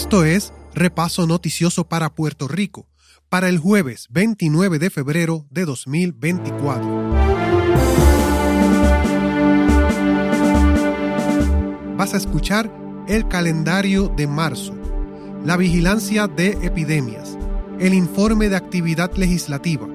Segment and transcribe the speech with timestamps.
[0.00, 2.88] Esto es Repaso Noticioso para Puerto Rico,
[3.28, 7.10] para el jueves 29 de febrero de 2024.
[11.98, 12.74] Vas a escuchar
[13.08, 14.74] el calendario de marzo,
[15.44, 17.36] la vigilancia de epidemias,
[17.78, 19.86] el informe de actividad legislativa,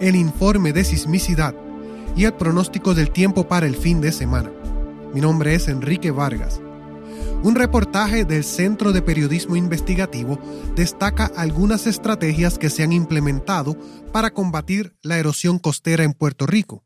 [0.00, 1.54] el informe de sismicidad
[2.16, 4.50] y el pronóstico del tiempo para el fin de semana.
[5.12, 6.61] Mi nombre es Enrique Vargas.
[7.44, 10.38] Un reportaje del Centro de Periodismo Investigativo
[10.76, 13.76] destaca algunas estrategias que se han implementado
[14.12, 16.84] para combatir la erosión costera en Puerto Rico.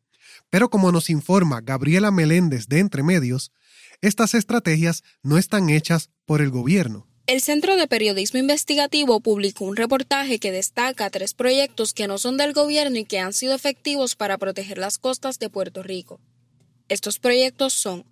[0.48, 3.52] Pero como nos informa Gabriela Meléndez de Entre Medios,
[4.00, 7.06] estas estrategias no están hechas por el gobierno.
[7.26, 12.38] El Centro de Periodismo Investigativo publicó un reportaje que destaca tres proyectos que no son
[12.38, 16.18] del gobierno y que han sido efectivos para proteger las costas de Puerto Rico.
[16.88, 18.06] Estos proyectos son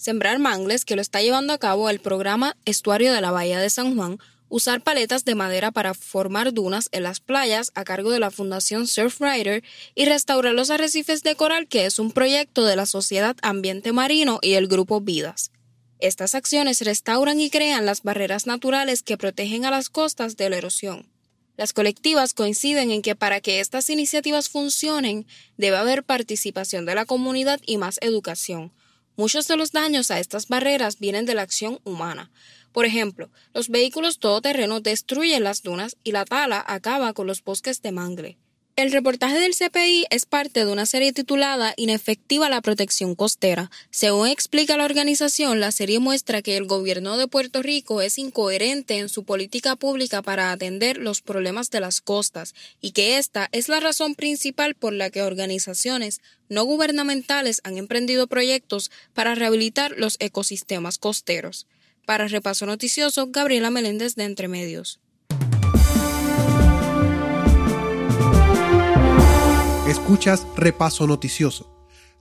[0.00, 3.68] Sembrar Mangles, que lo está llevando a cabo el programa Estuario de la Bahía de
[3.68, 8.18] San Juan, usar paletas de madera para formar dunas en las playas a cargo de
[8.18, 9.62] la Fundación Surfrider
[9.94, 14.38] y restaurar los arrecifes de coral, que es un proyecto de la Sociedad Ambiente Marino
[14.40, 15.50] y el Grupo Vidas.
[15.98, 20.56] Estas acciones restauran y crean las barreras naturales que protegen a las costas de la
[20.56, 21.10] erosión.
[21.58, 25.26] Las colectivas coinciden en que para que estas iniciativas funcionen
[25.58, 28.72] debe haber participación de la comunidad y más educación.
[29.16, 32.30] Muchos de los daños a estas barreras vienen de la acción humana.
[32.72, 37.82] Por ejemplo, los vehículos todoterreno destruyen las dunas y la tala acaba con los bosques
[37.82, 38.38] de mangle.
[38.76, 43.70] El reportaje del CPI es parte de una serie titulada Inefectiva la protección costera.
[43.90, 48.96] Según explica la organización, la serie muestra que el gobierno de Puerto Rico es incoherente
[48.96, 53.68] en su política pública para atender los problemas de las costas y que esta es
[53.68, 60.16] la razón principal por la que organizaciones no gubernamentales han emprendido proyectos para rehabilitar los
[60.20, 61.66] ecosistemas costeros.
[62.06, 65.00] Para Repaso Noticioso, Gabriela Meléndez de Entremedios.
[69.90, 71.68] Escuchas Repaso Noticioso.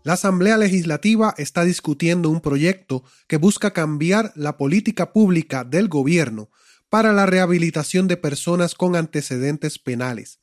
[0.01, 6.49] La Asamblea Legislativa está discutiendo un proyecto que busca cambiar la política pública del gobierno
[6.89, 10.39] para la rehabilitación de personas con antecedentes penales.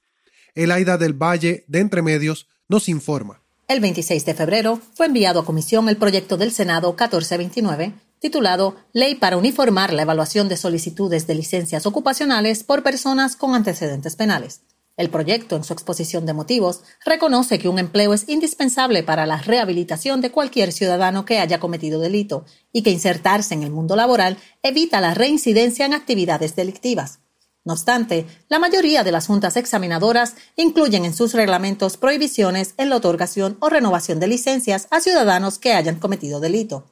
[0.55, 3.43] Elaida del Valle, de Entremedios, nos informa.
[3.67, 9.17] El 26 de febrero fue enviado a comisión el proyecto del Senado 1429, titulado Ley
[9.17, 14.61] para uniformar la evaluación de solicitudes de licencias ocupacionales por personas con antecedentes penales.
[14.97, 19.37] El proyecto, en su exposición de motivos, reconoce que un empleo es indispensable para la
[19.37, 24.39] rehabilitación de cualquier ciudadano que haya cometido delito y que insertarse en el mundo laboral
[24.62, 27.19] evita la reincidencia en actividades delictivas.
[27.67, 32.97] No obstante, la mayoría de las juntas examinadoras incluyen en sus reglamentos prohibiciones en la
[32.97, 36.87] otorgación o renovación de licencias a ciudadanos que hayan cometido delito.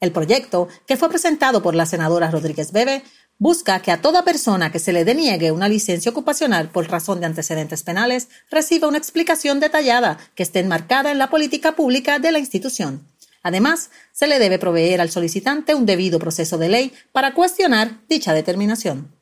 [0.00, 3.02] El proyecto, que fue presentado por la senadora Rodríguez Bebe,
[3.38, 7.26] busca que a toda persona que se le deniegue una licencia ocupacional por razón de
[7.26, 12.38] antecedentes penales reciba una explicación detallada que esté enmarcada en la política pública de la
[12.38, 13.06] institución.
[13.42, 18.34] Además, se le debe proveer al solicitante un debido proceso de ley para cuestionar dicha
[18.34, 19.14] determinación.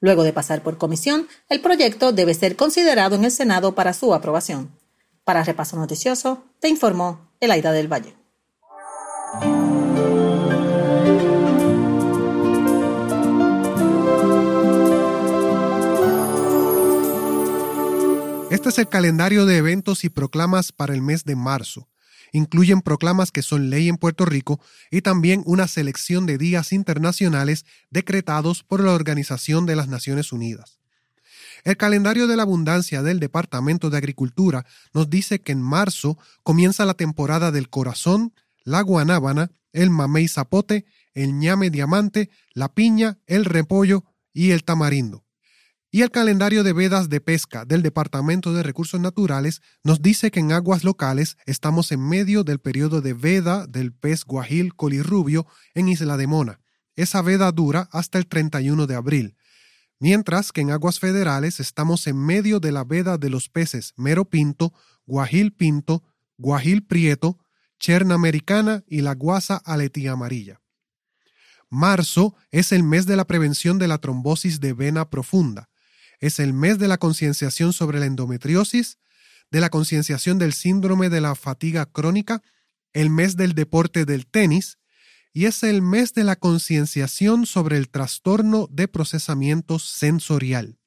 [0.00, 4.12] Luego de pasar por comisión, el proyecto debe ser considerado en el Senado para su
[4.12, 4.70] aprobación.
[5.24, 8.16] Para Repaso Noticioso, te informó Elaida del Valle.
[18.60, 21.88] Este es el calendario de eventos y proclamas para el mes de marzo.
[22.30, 24.60] Incluyen proclamas que son ley en Puerto Rico
[24.90, 30.78] y también una selección de días internacionales decretados por la Organización de las Naciones Unidas.
[31.64, 36.84] El calendario de la abundancia del Departamento de Agricultura nos dice que en marzo comienza
[36.84, 40.84] la temporada del corazón, la guanábana, el mamey zapote,
[41.14, 44.04] el ñame diamante, la piña, el repollo
[44.34, 45.24] y el tamarindo.
[45.92, 50.38] Y el calendario de vedas de pesca del Departamento de Recursos Naturales nos dice que
[50.38, 55.88] en aguas locales estamos en medio del periodo de veda del pez guajil colirrubio en
[55.88, 56.60] Isla de Mona.
[56.94, 59.36] Esa veda dura hasta el 31 de abril,
[59.98, 64.24] mientras que en aguas federales estamos en medio de la veda de los peces mero
[64.24, 64.72] pinto,
[65.06, 66.04] guajil pinto,
[66.38, 67.36] guajil prieto,
[67.80, 70.60] cherna americana y la guasa aletía amarilla.
[71.68, 75.69] Marzo es el mes de la prevención de la trombosis de vena profunda
[76.20, 78.98] es el mes de la concienciación sobre la endometriosis,
[79.50, 82.42] de la concienciación del síndrome de la fatiga crónica,
[82.92, 84.78] el mes del deporte del tenis
[85.32, 90.78] y es el mes de la concienciación sobre el trastorno de procesamiento sensorial.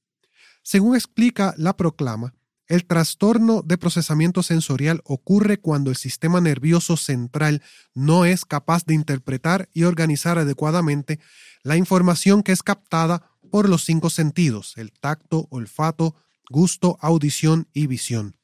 [0.64, 2.34] Según explica la proclama,
[2.68, 7.62] el trastorno de procesamiento sensorial ocurre cuando el sistema nervioso central
[7.94, 11.20] no es capaz de interpretar y organizar adecuadamente
[11.64, 16.16] la información que es captada por los cinco sentidos, el tacto, olfato,
[16.50, 18.36] gusto, audición y visión.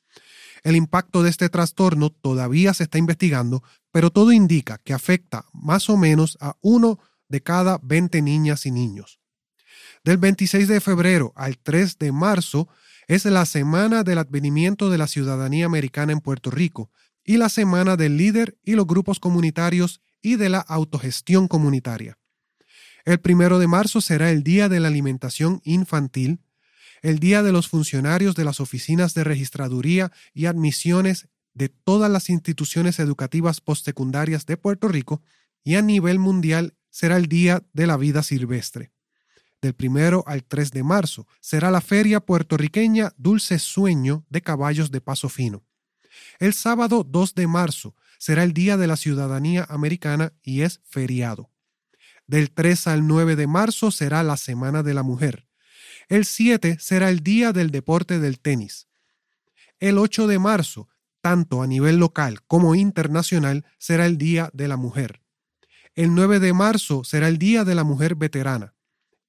[0.62, 5.90] El impacto de este trastorno todavía se está investigando, pero todo indica que afecta más
[5.90, 9.20] o menos a uno de cada 20 niñas y niños.
[10.04, 12.68] Del 26 de febrero al 3 de marzo
[13.08, 16.92] es la semana del advenimiento de la ciudadanía americana en Puerto Rico
[17.24, 22.19] y la semana del líder y los grupos comunitarios y de la autogestión comunitaria.
[23.10, 26.42] El primero de marzo será el Día de la Alimentación Infantil,
[27.02, 32.30] el Día de los Funcionarios de las Oficinas de Registraduría y Admisiones de todas las
[32.30, 35.24] instituciones educativas postsecundarias de Puerto Rico
[35.64, 38.92] y a nivel mundial será el Día de la Vida Silvestre.
[39.60, 45.02] Del primero al 3 de marzo será la Feria Puertorriqueña Dulce Sueño de Caballos de
[45.02, 45.64] Paso Fino.
[46.38, 51.50] El sábado 2 de marzo será el Día de la Ciudadanía Americana y es feriado.
[52.30, 55.48] Del 3 al 9 de marzo será la Semana de la Mujer.
[56.10, 58.88] El 7 será el Día del Deporte del Tenis.
[59.80, 60.90] El 8 de marzo,
[61.22, 65.24] tanto a nivel local como internacional, será el Día de la Mujer.
[65.96, 68.76] El 9 de marzo será el Día de la Mujer Veterana.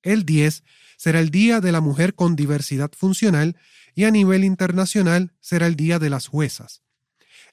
[0.02, 0.62] El 10
[0.98, 3.56] será el Día de la Mujer con Diversidad Funcional
[3.94, 6.82] y a nivel internacional será el Día de las Juezas.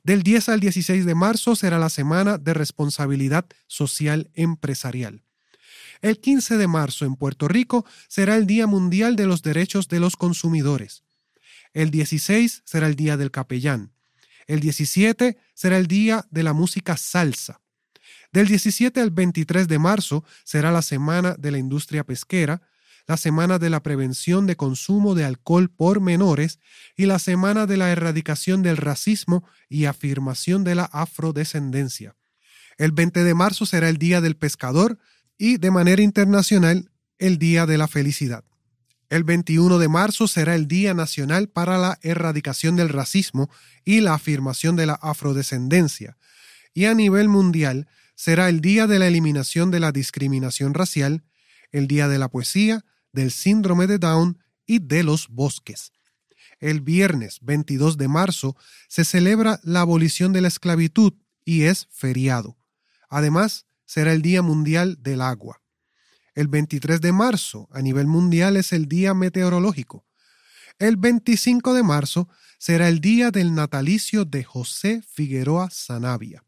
[0.03, 5.23] Del 10 al 16 de marzo será la Semana de Responsabilidad Social Empresarial.
[6.01, 9.99] El 15 de marzo en Puerto Rico será el Día Mundial de los Derechos de
[9.99, 11.03] los Consumidores.
[11.73, 13.91] El 16 será el Día del Capellán.
[14.47, 17.61] El 17 será el Día de la Música Salsa.
[18.31, 22.61] Del 17 al 23 de marzo será la Semana de la Industria Pesquera,
[23.07, 26.59] la Semana de la Prevención de Consumo de Alcohol por Menores
[26.95, 32.15] y la Semana de la Erradicación del Racismo y Afirmación de la Afrodescendencia.
[32.77, 34.99] El 20 de marzo será el Día del Pescador
[35.37, 38.43] y, de manera internacional, el Día de la Felicidad.
[39.09, 43.49] El 21 de marzo será el Día Nacional para la Erradicación del Racismo
[43.85, 46.17] y la Afirmación de la Afrodescendencia.
[46.73, 51.23] Y a nivel mundial será el Día de la Eliminación de la Discriminación Racial,
[51.71, 55.93] el Día de la Poesía, del Síndrome de Down y de los bosques.
[56.59, 58.57] El viernes 22 de marzo
[58.89, 61.13] se celebra la abolición de la esclavitud
[61.45, 62.57] y es feriado.
[63.09, 65.63] Además, será el Día Mundial del Agua.
[66.35, 70.05] El 23 de marzo a nivel mundial es el Día Meteorológico.
[70.77, 72.29] El 25 de marzo
[72.59, 76.43] será el día del natalicio de José Figueroa Sanavia.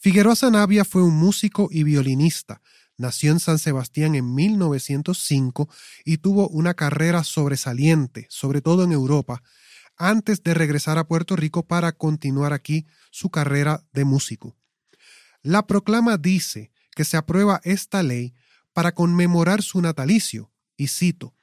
[0.00, 2.60] Figueroa Zanabia fue un músico y violinista.
[2.96, 5.68] Nació en San Sebastián en 1905
[6.04, 9.42] y tuvo una carrera sobresaliente, sobre todo en Europa,
[9.96, 14.56] antes de regresar a Puerto Rico para continuar aquí su carrera de músico.
[15.42, 18.34] La proclama dice que se aprueba esta ley
[18.72, 21.34] para conmemorar su natalicio, y cito,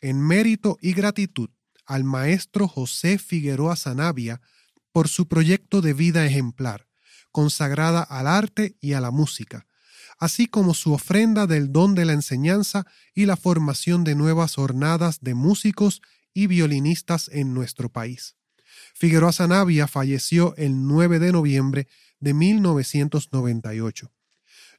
[0.00, 1.50] en mérito y gratitud
[1.86, 4.40] al maestro José Figueroa Zanabia
[4.92, 6.86] por su proyecto de vida ejemplar,
[7.32, 9.66] consagrada al arte y a la música,
[10.18, 15.20] así como su ofrenda del don de la enseñanza y la formación de nuevas jornadas
[15.20, 16.02] de músicos
[16.34, 18.36] y violinistas en nuestro país.
[18.94, 21.88] Figueroa Zanavia falleció el 9 de noviembre
[22.20, 24.12] de 1998.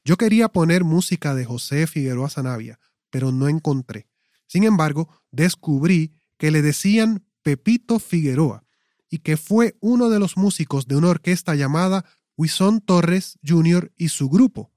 [0.04, 2.80] Yo quería poner música de José Figueroa Zanavia,
[3.10, 4.08] pero no encontré.
[4.48, 8.64] Sin embargo, descubrí que le decían Pepito Figueroa
[9.10, 12.06] y que fue uno de los músicos de una orquesta llamada
[12.38, 13.92] Wison Torres Jr.
[13.98, 14.72] y su grupo,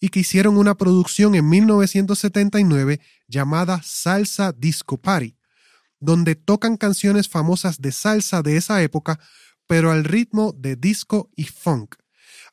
[0.00, 5.38] y que hicieron una producción en 1979 llamada Salsa Disco Party,
[6.00, 9.18] donde tocan canciones famosas de salsa de esa época,
[9.66, 11.94] pero al ritmo de disco y funk.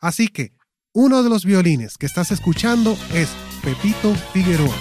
[0.03, 0.51] Así que,
[0.91, 3.29] uno de los violines que estás escuchando es
[3.63, 4.75] Pepito Figueroa.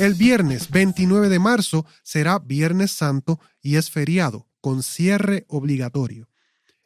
[0.00, 6.28] El viernes 29 de marzo será Viernes Santo y es feriado, con cierre obligatorio.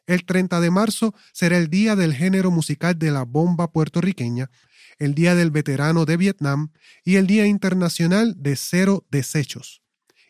[0.05, 4.51] El 30 de marzo será el Día del Género Musical de la Bomba Puertorriqueña,
[4.99, 6.71] el Día del Veterano de Vietnam
[7.03, 9.81] y el Día Internacional de Cero Desechos.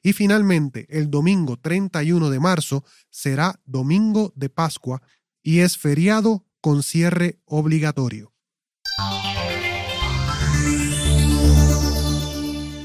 [0.01, 5.01] Y finalmente, el domingo 31 de marzo será Domingo de Pascua
[5.43, 8.33] y es feriado con cierre obligatorio.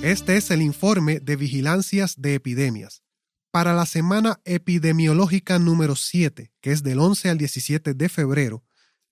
[0.03, 3.03] Este es el informe de vigilancias de epidemias.
[3.51, 8.65] Para la semana epidemiológica número 7, que es del 11 al 17 de febrero,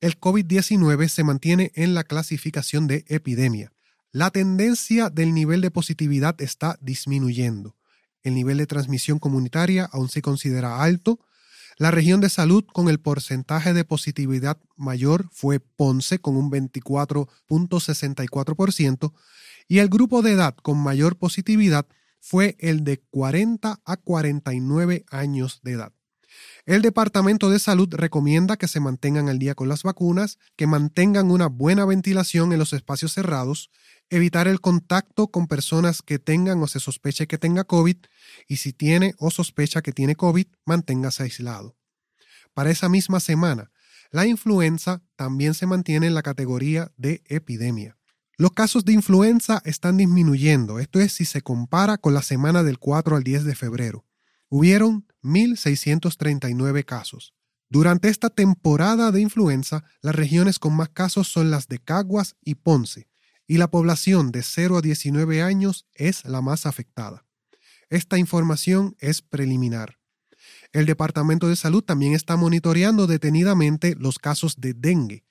[0.03, 3.73] el COVID-19 se mantiene en la clasificación de epidemia.
[4.11, 7.77] La tendencia del nivel de positividad está disminuyendo.
[8.25, 11.19] el nivel de transmisión comunitaria aún se considera alto.
[11.77, 19.13] La región de salud con el porcentaje de positividad mayor fue Ponce con un 24.64%
[19.67, 21.87] y el grupo de edad con mayor positividad
[22.21, 25.93] fue el de 40 a 49 años de edad.
[26.65, 31.33] El Departamento de Salud recomienda que se mantengan al día con las vacunas, que mantengan
[31.33, 33.69] una buena ventilación en los espacios cerrados,
[34.11, 37.97] evitar el contacto con personas que tengan o se sospeche que tenga COVID
[38.47, 41.77] y si tiene o sospecha que tiene COVID, manténgase aislado.
[42.55, 43.73] Para esa misma semana,
[44.13, 47.99] la influenza también se mantiene en la categoría de epidemia.
[48.37, 52.79] Los casos de influenza están disminuyendo, esto es si se compara con la semana del
[52.79, 54.05] 4 al 10 de febrero.
[54.49, 57.35] Hubieron 1.639 casos.
[57.69, 62.57] Durante esta temporada de influenza, las regiones con más casos son las de Caguas y
[62.57, 63.09] Ponce,
[63.47, 67.25] y la población de 0 a 19 años es la más afectada.
[67.89, 69.99] Esta información es preliminar.
[70.73, 75.25] El Departamento de Salud también está monitoreando detenidamente los casos de dengue,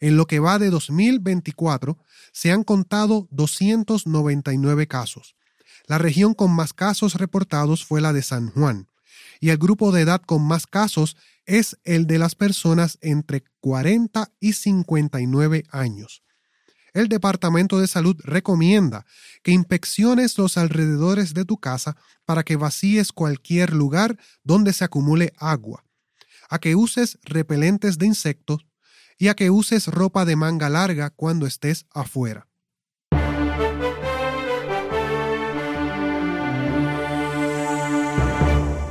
[0.00, 1.98] en lo que va de 2024,
[2.32, 5.36] se han contado 299 casos.
[5.86, 8.88] La región con más casos reportados fue la de San Juan,
[9.40, 14.32] y el grupo de edad con más casos es el de las personas entre 40
[14.40, 16.22] y 59 años.
[16.92, 19.04] El Departamento de Salud recomienda
[19.42, 25.34] que inspecciones los alrededores de tu casa para que vacíes cualquier lugar donde se acumule
[25.36, 25.84] agua,
[26.48, 28.66] a que uses repelentes de insectos
[29.18, 32.45] y a que uses ropa de manga larga cuando estés afuera.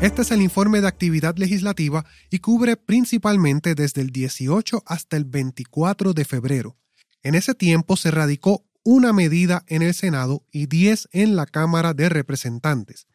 [0.05, 5.25] Este es el informe de actividad legislativa y cubre principalmente desde el 18 hasta el
[5.25, 6.77] 24 de febrero.
[7.23, 11.95] En ese tiempo se radicó una medida en el Senado y 10 en la Cámara
[11.95, 13.07] de Representantes.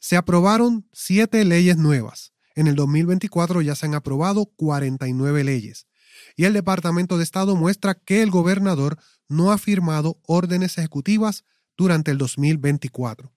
[0.00, 2.32] Se aprobaron siete leyes nuevas.
[2.54, 5.86] En el 2024 ya se han aprobado 49 leyes
[6.34, 8.96] y el Departamento de Estado muestra que el gobernador
[9.28, 11.44] no ha firmado órdenes ejecutivas
[11.76, 13.34] durante el 2024.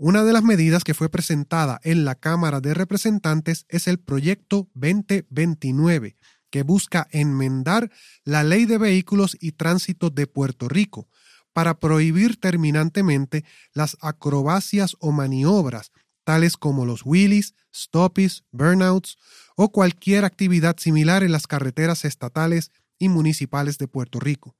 [0.00, 4.68] Una de las medidas que fue presentada en la Cámara de Representantes es el Proyecto
[4.74, 6.14] 2029,
[6.50, 7.90] que busca enmendar
[8.22, 11.08] la Ley de Vehículos y Tránsito de Puerto Rico
[11.52, 15.90] para prohibir terminantemente las acrobacias o maniobras
[16.22, 19.18] tales como los wheelies, stoppies, burnouts
[19.56, 24.54] o cualquier actividad similar en las carreteras estatales y municipales de Puerto Rico.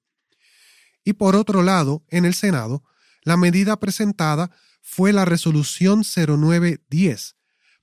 [1.04, 2.83] Y por otro lado, en el Senado,
[3.23, 4.50] la medida presentada
[4.90, 7.37] fue la resolución 0910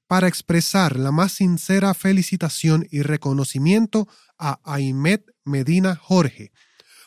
[0.08, 4.08] para expresar la más sincera felicitación y reconocimiento
[4.40, 6.52] a Aimet Medina Jorge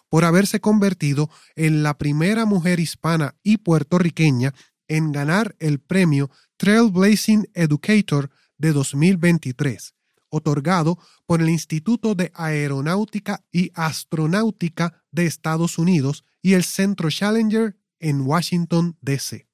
[0.09, 4.55] por haberse convertido en la primera mujer hispana y puertorriqueña
[4.87, 9.95] en ganar el premio Trailblazing Educator de 2023,
[10.31, 17.77] otorgado por el Instituto de Aeronáutica y Astronáutica de Estados Unidos y el Centro Challenger
[17.99, 19.48] en Washington, D.C.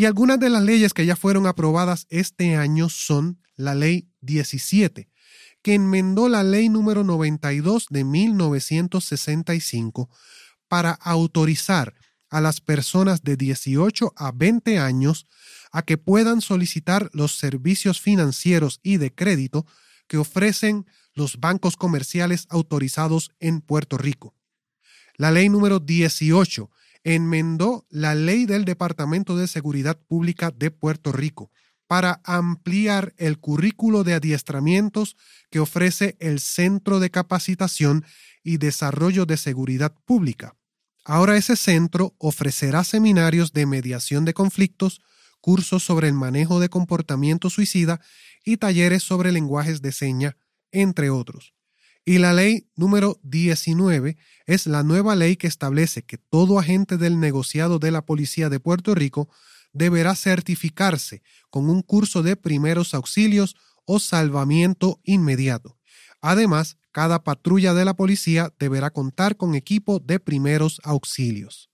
[0.00, 5.10] Y algunas de las leyes que ya fueron aprobadas este año son la Ley 17,
[5.60, 10.08] que enmendó la Ley número 92 de 1965
[10.68, 11.92] para autorizar
[12.30, 15.26] a las personas de 18 a 20 años
[15.70, 19.66] a que puedan solicitar los servicios financieros y de crédito
[20.06, 24.34] que ofrecen los bancos comerciales autorizados en Puerto Rico.
[25.18, 26.70] La ley número 18
[27.04, 31.50] enmendó la ley del Departamento de Seguridad Pública de Puerto Rico
[31.86, 35.16] para ampliar el currículo de adiestramientos
[35.50, 38.04] que ofrece el Centro de Capacitación
[38.44, 40.54] y Desarrollo de Seguridad Pública.
[41.04, 45.00] Ahora ese centro ofrecerá seminarios de mediación de conflictos,
[45.40, 48.00] cursos sobre el manejo de comportamiento suicida
[48.44, 50.36] y talleres sobre lenguajes de seña,
[50.70, 51.54] entre otros.
[52.04, 54.16] Y la ley número 19
[54.46, 58.58] es la nueva ley que establece que todo agente del negociado de la Policía de
[58.58, 59.28] Puerto Rico
[59.72, 65.78] deberá certificarse con un curso de primeros auxilios o salvamiento inmediato.
[66.20, 71.70] Además, cada patrulla de la policía deberá contar con equipo de primeros auxilios.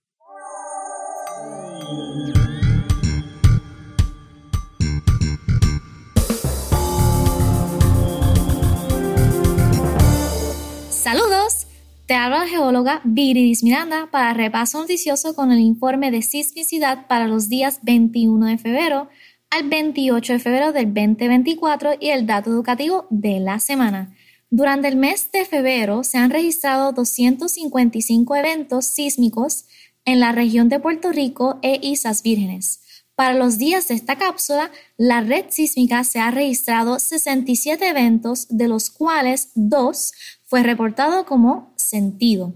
[12.06, 17.26] Te habla la geóloga Viridis Miranda para repaso noticioso con el informe de sismicidad para
[17.26, 19.08] los días 21 de febrero
[19.50, 24.14] al 28 de febrero del 2024 y el dato educativo de la semana.
[24.50, 29.66] Durante el mes de febrero se han registrado 255 eventos sísmicos
[30.04, 32.80] en la región de Puerto Rico e Islas Vírgenes.
[33.16, 38.68] Para los días de esta cápsula, la red sísmica se ha registrado 67 eventos, de
[38.68, 40.12] los cuales dos
[40.46, 42.54] fue reportado como sentido.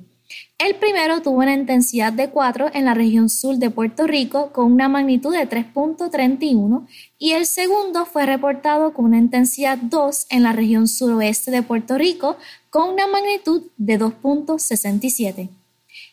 [0.58, 4.72] El primero tuvo una intensidad de 4 en la región sur de Puerto Rico con
[4.72, 6.86] una magnitud de 3.31
[7.18, 11.98] y el segundo fue reportado con una intensidad 2 en la región suroeste de Puerto
[11.98, 12.36] Rico
[12.70, 15.48] con una magnitud de 2.67.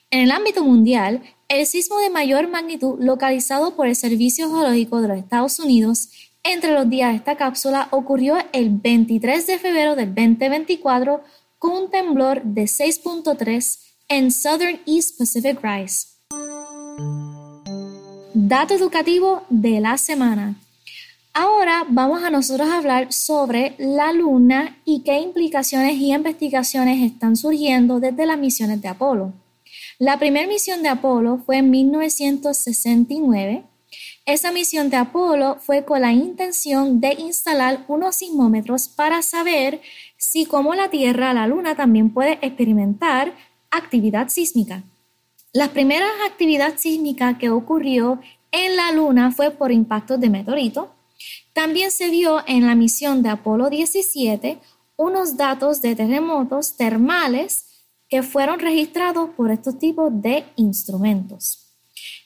[0.10, 5.10] En el ámbito mundial, el sismo de mayor magnitud localizado por el Servicio Geológico de
[5.10, 6.10] los Estados Unidos
[6.50, 11.22] entre los días de esta cápsula ocurrió el 23 de febrero del 2024
[11.60, 16.08] con un temblor de 6.3 en Southern East Pacific Rise.
[18.34, 20.56] Dato educativo de la semana.
[21.34, 28.00] Ahora vamos a nosotros hablar sobre la Luna y qué implicaciones y investigaciones están surgiendo
[28.00, 29.34] desde las misiones de Apolo.
[30.00, 33.66] La primera misión de Apolo fue en 1969.
[34.26, 39.82] Esa misión de Apolo fue con la intención de instalar unos sismómetros para saber
[40.18, 43.34] si como la Tierra, la Luna también puede experimentar
[43.70, 44.84] actividad sísmica.
[45.54, 48.20] La primera actividad sísmica que ocurrió
[48.52, 50.92] en la Luna fue por impactos de meteorito.
[51.54, 54.60] También se vio en la misión de Apolo 17
[54.98, 57.66] unos datos de terremotos termales
[58.10, 61.68] que fueron registrados por estos tipos de instrumentos.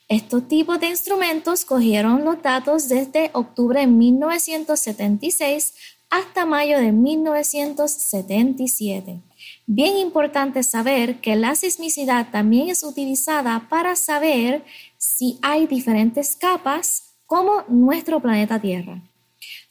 [0.07, 5.73] Estos tipos de instrumentos cogieron los datos desde octubre de 1976
[6.11, 9.19] hasta mayo de 1977.
[9.65, 14.63] Bien importante saber que la sismicidad también es utilizada para saber
[14.97, 19.01] si hay diferentes capas como nuestro planeta Tierra.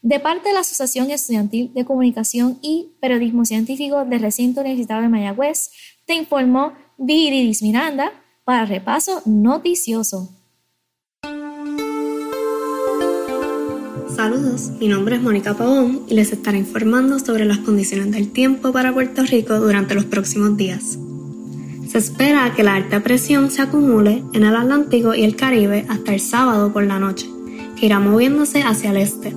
[0.00, 5.08] De parte de la Asociación Estudiantil de Comunicación y Periodismo Científico del Recinto Universitario de
[5.10, 5.70] Mayagüez,
[6.06, 8.12] te informó Viridis Miranda
[8.44, 10.30] para Repaso Noticioso.
[14.14, 18.72] Saludos, mi nombre es Mónica Pavón y les estaré informando sobre las condiciones del tiempo
[18.72, 20.96] para Puerto Rico durante los próximos días.
[21.96, 26.12] Se espera que la alta presión se acumule en el Atlántico y el Caribe hasta
[26.12, 27.26] el sábado por la noche,
[27.74, 29.34] que irá moviéndose hacia el este.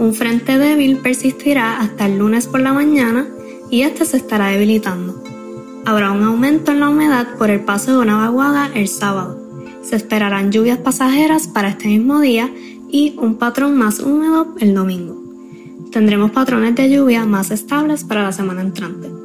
[0.00, 3.28] Un frente débil persistirá hasta el lunes por la mañana
[3.70, 5.22] y este se estará debilitando.
[5.84, 9.40] Habrá un aumento en la humedad por el paso de una vaguada el sábado.
[9.84, 12.52] Se esperarán lluvias pasajeras para este mismo día
[12.90, 15.22] y un patrón más húmedo el domingo.
[15.92, 19.21] Tendremos patrones de lluvia más estables para la semana entrante.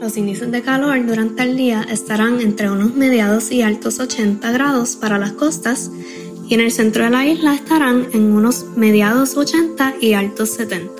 [0.00, 4.96] Los índices de calor durante el día estarán entre unos mediados y altos 80 grados
[4.96, 5.90] para las costas
[6.48, 10.90] y en el centro de la isla estarán en unos mediados 80 y altos 70.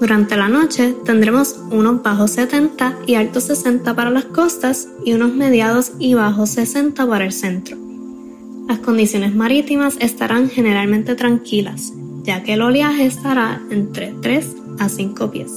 [0.00, 5.34] Durante la noche tendremos unos bajos 70 y altos 60 para las costas y unos
[5.34, 7.76] mediados y bajos 60 para el centro.
[8.66, 11.92] Las condiciones marítimas estarán generalmente tranquilas,
[12.22, 14.46] ya que el oleaje estará entre 3
[14.78, 15.52] a 5 pies.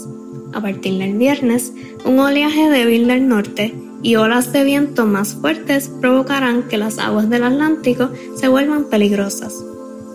[0.55, 1.73] A partir del viernes,
[2.05, 7.29] un oleaje débil del norte y olas de viento más fuertes provocarán que las aguas
[7.29, 9.53] del Atlántico se vuelvan peligrosas.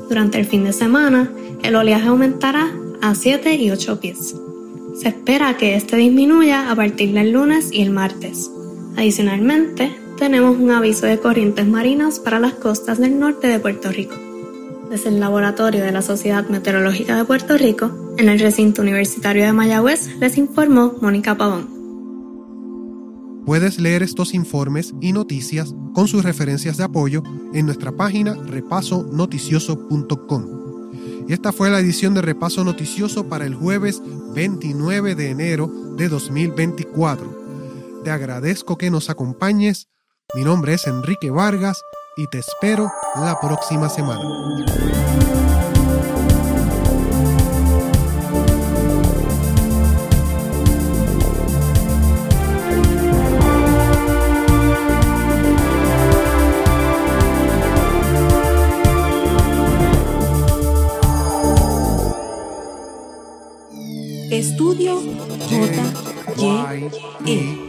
[0.08, 1.30] Durante el fin de semana,
[1.62, 2.72] el oleaje aumentará
[3.02, 4.34] a 7 y 8 pies.
[4.94, 8.50] Se espera que este disminuya a partir del lunes y el martes.
[8.96, 14.29] Adicionalmente, tenemos un aviso de corrientes marinas para las costas del norte de Puerto Rico.
[14.90, 19.52] Desde el laboratorio de la Sociedad Meteorológica de Puerto Rico, en el recinto universitario de
[19.52, 21.78] Mayagüez, les informó Mónica Pavón.
[23.46, 27.22] Puedes leer estos informes y noticias con sus referencias de apoyo
[27.54, 30.46] en nuestra página repasonoticioso.com.
[31.28, 34.02] Y esta fue la edición de Repaso Noticioso para el jueves
[34.34, 38.02] 29 de enero de 2024.
[38.02, 39.86] Te agradezco que nos acompañes.
[40.34, 41.80] Mi nombre es Enrique Vargas
[42.16, 44.24] y te espero la próxima semana.
[64.30, 65.02] Estudio
[65.48, 66.74] J,
[67.26, 67.59] Y,